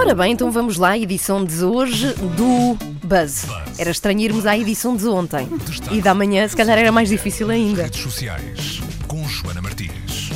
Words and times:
Ora 0.00 0.14
bem, 0.14 0.32
então 0.32 0.50
vamos 0.50 0.78
lá, 0.78 0.96
edição 0.96 1.44
de 1.44 1.62
hoje 1.62 2.14
do 2.14 2.74
Buzz. 3.06 3.46
Era 3.78 3.90
estranho 3.90 4.18
irmos 4.20 4.46
à 4.46 4.56
edição 4.56 4.96
de 4.96 5.06
ontem. 5.06 5.46
E 5.92 6.00
da 6.00 6.14
manhã, 6.14 6.48
se 6.48 6.56
calhar, 6.56 6.78
era 6.78 6.90
mais 6.90 7.10
difícil 7.10 7.50
ainda. 7.50 7.82
Redes 7.82 8.00
sociais 8.00 8.80
com 9.06 9.22
Joana 9.28 9.60
Martins. 9.60 10.30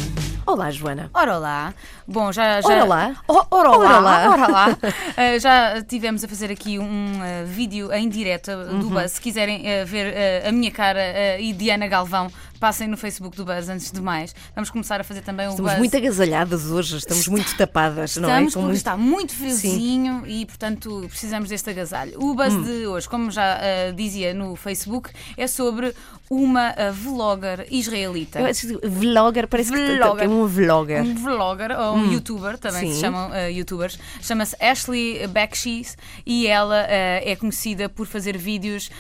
Olá, 0.46 0.70
Joana. 0.70 1.10
Ora 1.14 1.38
lá. 1.38 1.74
Bom, 2.06 2.30
já. 2.30 2.60
já... 2.60 2.68
Ora 2.68 2.84
lá. 2.84 3.16
Oh, 3.26 3.42
ora 3.50 3.70
lá. 3.70 3.78
Ora 3.78 3.98
lá. 3.98 4.30
Ora 4.30 4.46
lá. 4.46 4.68
Uh, 4.68 5.40
já 5.40 5.82
tivemos 5.82 6.22
a 6.22 6.28
fazer 6.28 6.52
aqui 6.52 6.78
um 6.78 7.14
uh, 7.16 7.46
vídeo 7.46 7.90
em 7.90 8.06
direto 8.06 8.50
do 8.78 8.90
Buzz. 8.90 9.12
Se 9.12 9.20
quiserem 9.20 9.62
uh, 9.62 9.86
ver 9.86 10.12
uh, 10.12 10.48
a 10.48 10.52
minha 10.52 10.70
cara 10.70 11.00
uh, 11.00 11.40
e 11.40 11.54
Diana 11.54 11.88
Galvão, 11.88 12.30
passem 12.60 12.88
no 12.88 12.96
Facebook 12.96 13.36
do 13.36 13.44
Buzz 13.44 13.68
antes 13.68 13.90
de 13.90 14.00
mais. 14.00 14.34
Vamos 14.54 14.70
começar 14.70 15.00
a 15.00 15.04
fazer 15.04 15.20
também 15.22 15.46
o 15.46 15.50
Estamos 15.50 15.70
Buzz. 15.72 15.78
muito 15.78 15.96
agasalhadas 15.96 16.66
hoje, 16.70 16.96
estamos 16.96 17.28
muito 17.28 17.56
tapadas, 17.56 18.16
não 18.16 18.28
é? 18.30 18.42
Estamos 18.44 18.54
muito- 18.56 18.76
está 18.76 18.96
muito 18.96 19.34
friozinho 19.34 20.22
e, 20.26 20.46
portanto, 20.46 21.04
precisamos 21.08 21.48
deste 21.48 21.68
agasalho. 21.70 22.18
O 22.22 22.34
buzz 22.34 22.52
Hum. 22.54 22.62
de 22.62 22.86
hoje, 22.86 23.08
como 23.08 23.30
já 23.30 23.58
ah, 23.60 23.92
dizia 23.92 24.32
no 24.32 24.54
Facebook, 24.56 25.10
é 25.36 25.46
sobre 25.46 25.94
uma 26.30 26.68
ah, 26.76 26.90
vlogger 26.90 27.66
israelita. 27.70 28.40
Eu 28.40 28.46
acho 28.46 28.66
que 28.66 28.88
Vlogger, 28.88 29.46
parece 29.48 29.70
que 29.72 29.96
Vlogger. 29.96 30.24
é 30.24 30.28
um 30.28 30.46
vlogger. 30.46 31.02
Um 31.02 31.14
vlogger 31.14 31.70
ou 31.78 31.96
um 31.96 32.12
youtuber, 32.12 32.56
também 32.58 32.88
Sim. 32.88 32.94
se 32.94 33.00
chamam 33.00 33.30
ah, 33.32 33.50
youtubers, 33.50 33.98
chama-se 34.22 34.56
Ashley 34.62 35.26
Backshis 35.28 35.96
e 36.24 36.46
ela 36.46 36.78
é 36.88 37.36
conhecida 37.36 37.88
por 37.88 38.06
fazer 38.06 38.36
vídeos 38.38 38.90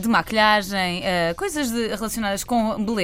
de 0.00 0.08
maquilhagem, 0.08 1.02
coisas 1.36 1.70
de- 1.70 1.88
relacionadas 1.88 2.44
com 2.44 2.82
beleza. 2.82 2.99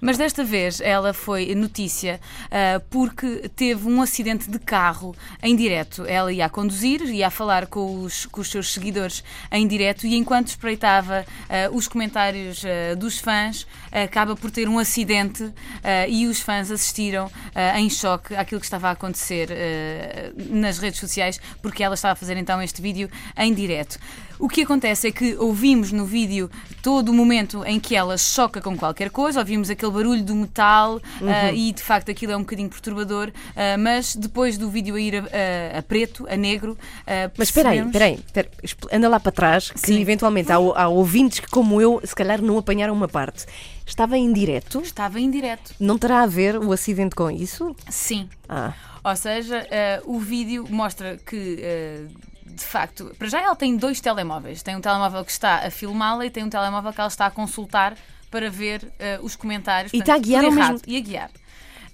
Mas 0.00 0.16
desta 0.16 0.44
vez 0.44 0.80
ela 0.80 1.12
foi 1.12 1.54
notícia 1.54 2.20
ah, 2.50 2.80
porque 2.90 3.50
teve 3.54 3.88
um 3.88 4.00
acidente 4.00 4.50
de 4.50 4.58
carro 4.58 5.14
em 5.42 5.56
direto. 5.56 6.04
Ela 6.06 6.32
ia 6.32 6.46
a 6.46 6.48
conduzir, 6.48 7.02
ia 7.02 7.26
a 7.26 7.30
falar 7.30 7.66
com 7.66 8.02
os, 8.02 8.26
com 8.26 8.40
os 8.40 8.50
seus 8.50 8.72
seguidores 8.72 9.24
em 9.50 9.66
direto 9.66 10.06
e 10.06 10.16
enquanto 10.16 10.48
espreitava 10.48 11.24
ah, 11.48 11.70
os 11.72 11.88
comentários 11.88 12.64
ah, 12.64 12.94
dos 12.94 13.18
fãs, 13.18 13.66
acaba 13.90 14.36
por 14.36 14.50
ter 14.50 14.68
um 14.68 14.78
acidente 14.78 15.52
e 16.08 16.26
os 16.26 16.40
fãs 16.40 16.70
assistiram 16.70 17.30
em 17.76 17.90
choque 17.90 18.34
àquilo 18.34 18.60
que 18.60 18.66
estava 18.66 18.88
a 18.88 18.92
acontecer 18.92 19.48
nas 20.48 20.78
redes 20.78 20.98
sociais, 20.98 21.38
porque 21.60 21.82
ela 21.82 21.94
estava 21.94 22.12
a 22.12 22.16
fazer 22.16 22.36
então 22.36 22.60
este 22.62 22.80
vídeo 22.80 23.10
em 23.36 23.52
direto. 23.52 23.98
O 24.44 24.48
que 24.48 24.62
acontece 24.62 25.06
é 25.06 25.12
que 25.12 25.36
ouvimos 25.36 25.92
no 25.92 26.04
vídeo 26.04 26.50
todo 26.82 27.10
o 27.10 27.14
momento 27.14 27.64
em 27.64 27.78
que 27.78 27.94
ela 27.94 28.18
choca 28.18 28.60
com 28.60 28.76
qualquer 28.76 29.08
coisa, 29.08 29.38
ouvimos 29.38 29.70
aquele 29.70 29.92
barulho 29.92 30.22
do 30.24 30.34
metal 30.34 31.00
ah, 31.22 31.52
e 31.52 31.72
de 31.72 31.80
facto 31.80 32.10
aquilo 32.10 32.32
é 32.32 32.36
um 32.36 32.40
bocadinho 32.40 32.68
perturbador, 32.68 33.30
ah, 33.54 33.78
mas 33.78 34.16
depois 34.16 34.58
do 34.58 34.68
vídeo 34.68 34.96
a 34.96 35.00
ir 35.00 35.14
a, 35.16 35.76
a- 35.76 35.78
a 35.78 35.82
preto, 35.82 36.26
a 36.28 36.36
negro. 36.36 36.76
ah, 37.06 37.30
Mas 37.38 37.48
espera 37.48 37.68
aí, 37.70 37.78
espera 37.78 38.04
aí, 38.06 38.18
anda 38.90 39.08
lá 39.08 39.20
para 39.20 39.30
trás, 39.30 39.70
que 39.70 39.78
Sim. 39.78 40.00
eventualmente 40.00 40.50
há, 40.50 40.56
há 40.56 40.88
ouvintes 40.88 41.38
que, 41.38 41.46
como 41.48 41.80
eu, 41.80 42.00
se 42.04 42.14
calhar 42.14 42.42
não 42.42 42.58
apanharam 42.58 42.92
uma 42.94 43.06
parte. 43.08 43.46
Estava 43.86 44.18
em 44.18 44.32
direto, 44.32 44.80
Estava 44.80 45.20
em 45.20 45.30
direto. 45.30 45.72
não 45.78 45.96
terá 45.96 46.20
a 46.22 46.26
ver 46.26 46.58
o 46.58 46.72
acidente 46.72 47.14
com 47.14 47.30
isso? 47.30 47.76
Sim. 47.88 48.28
Ah, 48.48 48.72
Ou 49.04 49.14
seja, 49.14 49.64
eh, 49.70 50.02
o 50.04 50.18
vídeo 50.18 50.66
mostra 50.68 51.16
que. 51.24 51.58
eh, 51.60 52.06
de 52.54 52.64
facto, 52.64 53.14
para 53.18 53.28
já 53.28 53.40
ela 53.40 53.54
tem 53.56 53.76
dois 53.76 54.00
telemóveis. 54.00 54.62
Tem 54.62 54.76
um 54.76 54.80
telemóvel 54.80 55.24
que 55.24 55.30
está 55.32 55.66
a 55.66 55.70
filmá-la 55.70 56.26
e 56.26 56.30
tem 56.30 56.44
um 56.44 56.50
telemóvel 56.50 56.92
que 56.92 57.00
ela 57.00 57.08
está 57.08 57.26
a 57.26 57.30
consultar 57.30 57.96
para 58.30 58.50
ver 58.50 58.90
eh, 58.98 59.18
os 59.22 59.36
comentários. 59.36 59.92
E 59.92 59.98
está 59.98 60.12
a 60.12 60.16
Portanto, 60.16 60.26
guiar 60.26 60.44
ao 60.44 60.52
errado. 60.52 60.72
mesmo- 60.72 60.84
E 60.86 60.96
a 60.96 61.00
guiar. 61.00 61.30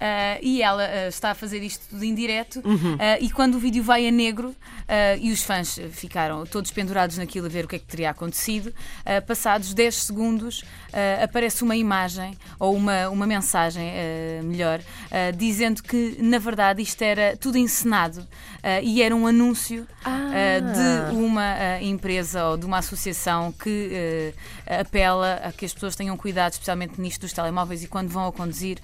Ah, 0.01 0.39
e 0.41 0.63
ela 0.63 0.85
ah, 0.85 1.09
está 1.09 1.31
a 1.33 1.35
fazer 1.35 1.63
isto 1.63 1.87
tudo 1.91 2.05
em 2.05 2.15
direto 2.15 2.61
Uhum. 2.65 2.97
ah, 3.01 3.19
e 3.21 3.29
quando 3.31 3.57
o 3.57 3.59
vídeo 3.59 3.83
vai 3.83 4.07
a 4.07 4.11
negro 4.11 4.55
e 5.21 5.31
os 5.33 5.43
fãs 5.43 5.79
ficaram 5.93 6.47
todos 6.47 6.71
pendurados 6.71 7.19
naquilo 7.19 7.45
a 7.45 7.49
ver 7.51 7.67
o 7.67 7.69
que 7.69 7.77
é 7.77 7.79
que 7.79 7.85
teria 7.85 8.09
acontecido 8.09 8.73
passados 9.27 9.75
10 9.75 9.95
segundos 9.95 10.65
aparece 11.23 11.63
uma 11.63 11.77
imagem 11.77 12.33
ou 12.58 12.75
uma, 12.75 13.08
uma 13.11 13.27
mensagem 13.27 13.92
melhor 14.45 14.81
dizendo 15.37 15.83
que 15.83 16.17
na 16.23 16.39
verdade 16.39 16.81
isto 16.81 17.03
era 17.03 17.37
tudo 17.37 17.58
encenado 17.58 18.27
e 18.83 19.03
era 19.03 19.14
um 19.14 19.27
anúncio 19.27 19.87
Ah. 20.05 21.08
de 21.11 21.14
uma 21.17 21.81
empresa 21.83 22.47
ou 22.47 22.57
de 22.57 22.64
uma 22.64 22.79
associação 22.79 23.53
que 23.53 24.33
apela 24.67 25.35
a 25.45 25.53
que 25.53 25.67
as 25.67 25.75
pessoas 25.75 25.95
tenham 25.97 26.17
cuidado, 26.17 26.53
especialmente 26.53 26.98
nisto 27.01 27.20
dos 27.23 27.33
telemóveis 27.35 27.83
e 27.83 27.89
quando 27.89 28.08
vão 28.08 28.27
a 28.27 28.33
conduzir, 28.33 28.79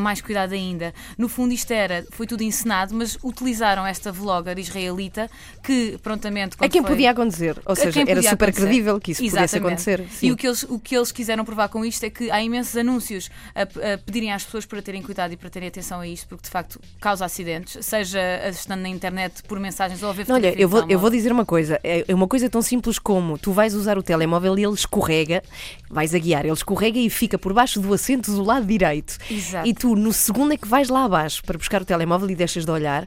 mais 0.00 0.20
cuidado 0.20 0.52
ainda. 0.52 0.92
No 1.18 1.28
fundo, 1.28 1.52
isto 1.52 1.70
era, 1.72 2.04
foi 2.10 2.26
tudo 2.26 2.42
encenado, 2.42 2.94
mas 2.94 3.18
utilizaram 3.22 3.86
esta 3.86 4.10
vlogger 4.10 4.58
israelita 4.58 5.30
que 5.62 5.98
prontamente. 6.02 6.56
a 6.58 6.68
quem 6.68 6.80
foi- 6.82 6.90
podia 6.90 7.10
acontecer, 7.10 7.60
ou 7.64 7.76
seja, 7.76 8.00
era 8.00 8.22
super 8.22 8.48
acontecer. 8.48 8.52
credível 8.66 9.00
que 9.00 9.12
isso 9.12 9.22
pudesse 9.22 9.56
Exatamente. 9.56 9.66
acontecer. 9.90 10.00
E 10.00 10.08
Sim. 10.16 10.30
o 10.32 10.36
que, 10.36 10.46
eles, 10.46 10.62
o 10.64 10.78
que 10.78 10.96
eles 10.96 11.12
quiseram 11.12 11.44
provar 11.44 11.68
com 11.68 11.84
isto 11.84 12.04
é 12.04 12.10
que 12.10 12.30
há 12.30 12.42
imensos 12.42 12.76
anúncios 12.76 13.30
a, 13.54 13.62
a 13.62 13.98
pedirem 13.98 14.32
às 14.32 14.44
pessoas 14.44 14.66
para 14.66 14.80
terem 14.82 15.02
cuidado 15.02 15.32
e 15.32 15.36
para 15.36 15.50
terem 15.50 15.68
atenção 15.68 16.00
a 16.00 16.06
isto, 16.08 16.26
porque 16.28 16.44
de 16.44 16.50
facto 16.50 16.80
causa 17.00 17.24
acidentes, 17.24 17.84
seja 17.84 18.20
estando 18.48 18.80
na 18.80 18.88
internet 18.88 19.42
por 19.46 19.58
mensagens 19.60 20.02
ou 20.02 20.10
a 20.10 20.12
ver 20.12 20.26
Olha, 20.30 20.54
eu 20.60 20.68
vou, 20.68 20.84
eu 20.88 20.98
vou 20.98 21.10
dizer 21.10 21.30
uma 21.32 21.44
coisa. 21.44 21.78
É 21.84 22.04
é 22.08 22.14
uma 22.14 22.26
coisa 22.26 22.48
tão 22.48 22.62
simples 22.62 22.98
como 22.98 23.36
tu 23.38 23.52
vais 23.52 23.74
usar 23.74 23.98
o 23.98 24.02
telemóvel 24.02 24.58
e 24.58 24.64
ele 24.64 24.74
escorrega, 24.74 25.42
vais 25.88 26.14
a 26.14 26.18
guiar, 26.18 26.44
ele 26.44 26.52
escorrega 26.54 26.98
e 26.98 27.10
fica 27.10 27.38
por 27.38 27.52
baixo 27.52 27.78
do 27.80 27.92
assento 27.92 28.32
do 28.32 28.42
lado 28.42 28.66
direito. 28.66 29.16
Exato. 29.30 29.68
E 29.68 29.74
tu, 29.74 29.89
no 29.96 30.12
segundo 30.12 30.52
é 30.52 30.56
que 30.56 30.68
vais 30.68 30.88
lá 30.88 31.04
abaixo 31.04 31.42
para 31.44 31.58
buscar 31.58 31.82
o 31.82 31.84
telemóvel 31.84 32.30
e 32.30 32.34
deixas 32.34 32.64
de 32.64 32.70
olhar, 32.70 33.06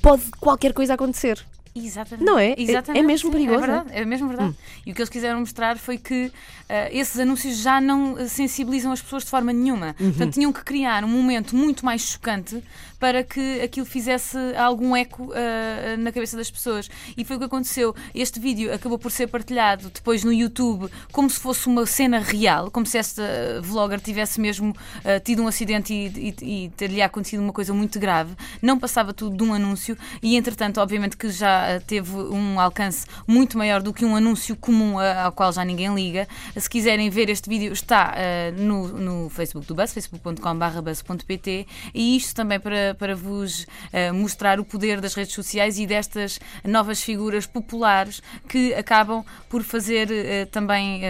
pode 0.00 0.22
qualquer 0.38 0.72
coisa 0.72 0.94
acontecer. 0.94 1.44
Exatamente. 1.74 2.24
Não 2.24 2.38
é? 2.38 2.50
É- 2.50 2.54
Exatamente, 2.56 3.02
é 3.02 3.06
mesmo 3.06 3.30
sim, 3.30 3.32
perigoso, 3.32 3.64
É 3.64 3.66
verdade, 3.66 3.90
é 3.92 4.04
mesmo 4.04 4.28
verdade. 4.28 4.54
E 4.86 4.92
o 4.92 4.94
que 4.94 5.00
eles 5.00 5.08
quiseram 5.08 5.40
mostrar 5.40 5.76
foi 5.76 5.98
que 5.98 6.30
ah, 6.68 6.88
esses 6.92 7.18
anúncios 7.18 7.58
já 7.58 7.80
não 7.80 8.16
ah, 8.16 8.28
sensibilizam 8.28 8.92
as 8.92 9.02
pessoas 9.02 9.24
de 9.24 9.30
forma 9.30 9.52
nenhuma. 9.52 9.94
Portanto, 9.98 10.34
tinham 10.34 10.52
que 10.52 10.62
criar 10.62 11.04
um 11.04 11.08
momento 11.08 11.56
muito 11.56 11.84
mais 11.84 12.02
chocante 12.02 12.62
para 13.00 13.22
que 13.22 13.60
aquilo 13.60 13.84
fizesse 13.84 14.38
algum 14.56 14.94
eco 14.96 15.32
ah, 15.34 15.96
na 15.98 16.12
cabeça 16.12 16.36
das 16.36 16.48
pessoas. 16.50 16.88
E 17.16 17.24
foi 17.24 17.36
o 17.36 17.38
que 17.40 17.44
aconteceu. 17.46 17.94
Este 18.14 18.38
vídeo 18.38 18.72
acabou 18.72 18.98
por 18.98 19.10
ser 19.10 19.26
partilhado 19.26 19.90
depois 19.90 20.22
no 20.22 20.32
YouTube 20.32 20.88
como 21.10 21.28
se 21.28 21.40
fosse 21.40 21.66
uma 21.66 21.84
cena 21.86 22.20
real, 22.20 22.70
como 22.70 22.86
se 22.86 22.98
esta 22.98 23.22
vlogger 23.62 24.00
tivesse 24.00 24.40
mesmo 24.40 24.72
ah, 25.04 25.18
tido 25.18 25.42
um 25.42 25.48
acidente 25.48 25.92
e, 25.92 26.34
e, 26.40 26.64
e 26.66 26.68
ter-lhe 26.70 27.02
acontecido 27.02 27.40
uma 27.40 27.52
coisa 27.52 27.74
muito 27.74 27.98
grave. 27.98 28.34
Não 28.62 28.78
passava 28.78 29.12
tudo 29.12 29.36
de 29.36 29.42
um 29.42 29.52
anúncio 29.52 29.98
e, 30.22 30.36
entretanto, 30.36 30.80
obviamente 30.80 31.16
que 31.16 31.28
já 31.30 31.63
teve 31.86 32.10
um 32.16 32.58
alcance 32.60 33.06
muito 33.26 33.56
maior 33.58 33.82
do 33.82 33.92
que 33.92 34.04
um 34.04 34.16
anúncio 34.16 34.56
comum 34.56 34.98
ao 34.98 35.32
qual 35.32 35.52
já 35.52 35.64
ninguém 35.64 35.94
liga. 35.94 36.26
Se 36.56 36.68
quiserem 36.68 37.08
ver 37.10 37.28
este 37.28 37.48
vídeo, 37.48 37.72
está 37.72 38.14
ah, 38.16 38.52
no, 38.56 38.88
no 38.88 39.28
Facebook 39.30 39.66
do 39.66 39.74
Buzz, 39.74 39.92
facebook.com.br 39.92 40.80
buzz.pt 40.82 41.66
e 41.94 42.16
isto 42.16 42.34
também 42.34 42.58
para, 42.60 42.94
para 42.98 43.14
vos 43.16 43.66
ah, 43.92 44.12
mostrar 44.12 44.58
o 44.60 44.64
poder 44.64 45.00
das 45.00 45.14
redes 45.14 45.34
sociais 45.34 45.78
e 45.78 45.86
destas 45.86 46.38
novas 46.64 47.02
figuras 47.02 47.46
populares 47.46 48.22
que 48.48 48.74
acabam 48.74 49.24
por 49.48 49.62
fazer 49.62 50.08
ah, 50.10 50.46
também 50.50 51.02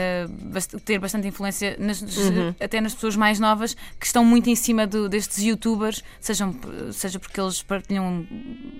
bast- 0.42 0.78
ter 0.84 0.98
bastante 0.98 1.28
influência 1.28 1.76
nas- 1.78 2.02
até 2.60 2.80
nas 2.80 2.94
pessoas 2.94 3.16
mais 3.16 3.38
novas 3.40 3.74
que 3.98 4.06
estão 4.06 4.24
muito 4.24 4.48
em 4.50 4.56
cima 4.56 4.86
do- 4.86 5.08
destes 5.08 5.38
youtubers, 5.42 6.02
sejam, 6.20 6.54
seja 6.92 7.18
porque 7.18 7.40
eles 7.40 7.62
partilham 7.62 8.26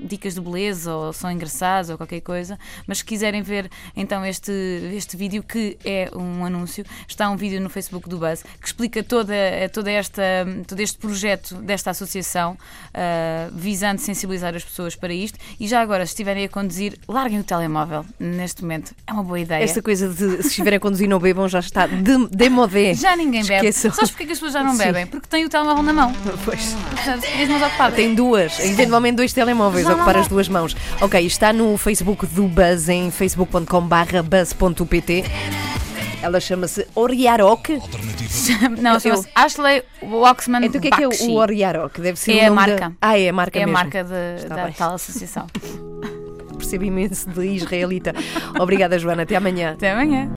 dicas 0.02 0.34
de 0.34 0.40
beleza 0.40 0.94
ou 0.94 1.12
são 1.12 1.30
engraçados 1.30 1.63
ou 1.90 1.96
qualquer 1.96 2.20
coisa, 2.20 2.58
mas 2.86 2.98
se 2.98 3.04
quiserem 3.04 3.42
ver 3.42 3.70
então 3.96 4.24
este, 4.24 4.52
este 4.94 5.16
vídeo 5.16 5.42
que 5.42 5.76
é 5.84 6.10
um 6.14 6.44
anúncio, 6.44 6.84
está 7.08 7.28
um 7.30 7.36
vídeo 7.36 7.60
no 7.60 7.70
Facebook 7.70 8.08
do 8.08 8.18
Buzz 8.18 8.42
que 8.60 8.66
explica 8.66 9.02
toda, 9.02 9.34
toda 9.72 9.90
esta, 9.90 10.22
todo 10.66 10.80
este 10.80 10.98
projeto 10.98 11.54
desta 11.56 11.90
associação 11.90 12.56
ah, 12.92 13.48
visando 13.52 14.00
sensibilizar 14.00 14.54
as 14.54 14.64
pessoas 14.64 14.94
para 14.94 15.12
isto 15.12 15.38
e 15.58 15.66
já 15.66 15.80
agora 15.80 16.04
se 16.06 16.12
estiverem 16.12 16.44
a 16.44 16.48
conduzir, 16.48 16.98
larguem 17.08 17.40
o 17.40 17.44
telemóvel 17.44 18.04
neste 18.18 18.62
momento, 18.62 18.94
é 19.06 19.12
uma 19.12 19.22
boa 19.22 19.40
ideia. 19.40 19.64
Esta 19.64 19.82
coisa 19.82 20.08
de 20.08 20.42
se 20.42 20.48
estiverem 20.48 20.76
a 20.76 20.80
conduzir 20.80 21.08
não 21.08 21.18
bebam 21.18 21.48
já 21.48 21.60
está 21.60 21.86
de, 21.86 22.28
demodé. 22.28 22.94
Já 22.94 23.16
ninguém 23.16 23.44
bebe. 23.44 23.72
Sabes 23.72 24.10
porquê 24.10 24.26
que 24.26 24.32
as 24.32 24.38
pessoas 24.38 24.52
já 24.52 24.62
não 24.62 24.72
Sim. 24.72 24.78
bebem? 24.78 25.06
Porque 25.06 25.26
têm 25.26 25.44
o 25.44 25.48
telemóvel 25.48 25.82
na 25.82 25.92
mão. 25.92 26.12
Pois. 26.44 26.74
Portanto, 26.90 27.24
as 27.42 27.48
mãos 27.48 27.62
ocupadas. 27.62 27.94
Tem 27.94 28.14
duas, 28.14 28.60
eventualmente 28.60 29.16
dois 29.16 29.32
telemóveis 29.32 29.86
Já 29.86 29.94
ocupar 29.94 30.16
as 30.16 30.28
duas 30.28 30.48
mãos. 30.48 30.76
Ok, 31.00 31.24
está 31.24 31.52
no 31.54 31.76
Facebook 31.78 32.26
do 32.26 32.44
Buzz 32.48 32.88
em 32.88 33.10
facebook.com/barra 33.10 34.22
buzz.pt. 34.22 35.24
Ela 36.22 36.40
chama-se 36.40 36.86
Oriarok. 36.94 37.80
Não, 38.80 38.98
chama-se 38.98 39.28
Ashley 39.34 39.82
Waxman 40.02 40.64
Então 40.64 40.78
o 40.78 40.82
que 40.82 40.88
é 40.88 40.90
que 40.90 41.02
é 41.02 41.06
Bakshi. 41.08 41.26
o 41.28 41.34
Oriarok? 41.34 42.00
Deve 42.00 42.18
ser 42.18 42.38
É 42.38 42.44
o 42.50 42.52
a 42.52 42.54
nome 42.56 42.66
da- 42.74 42.80
marca. 42.80 42.96
Ah, 43.00 43.18
é 43.18 43.28
a 43.28 43.32
marca 43.32 43.58
É 43.58 43.62
a 43.62 43.66
mesmo. 43.66 43.78
marca 43.78 44.04
de- 44.04 44.42
Está 44.42 44.54
da 44.56 44.64
bem. 44.64 44.72
tal 44.72 44.94
associação. 44.94 45.46
Percebo 46.56 46.84
imenso 46.84 47.28
de 47.28 47.46
israelita. 47.46 48.14
Obrigada, 48.58 48.98
Joana. 48.98 49.22
Até 49.24 49.36
amanhã. 49.36 49.72
Até 49.72 49.90
amanhã. 49.92 50.30